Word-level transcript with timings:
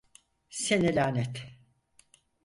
Seni 0.49 0.95
lanet… 0.95 1.47